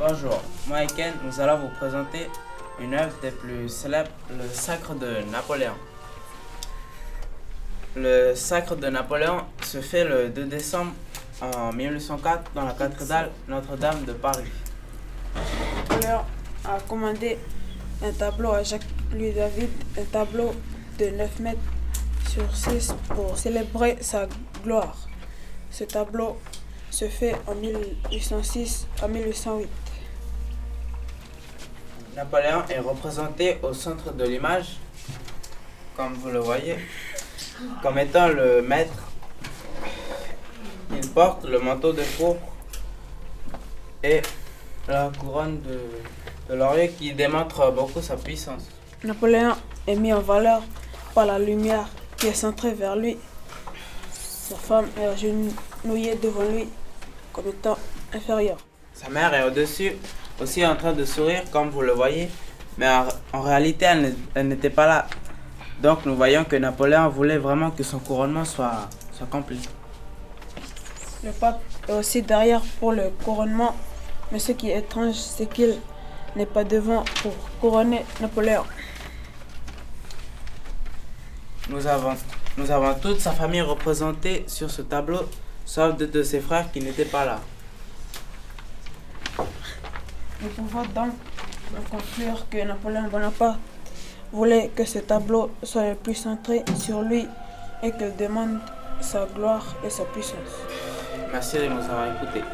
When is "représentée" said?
83.62-84.44